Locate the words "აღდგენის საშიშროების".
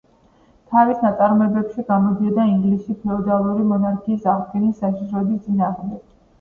4.37-5.49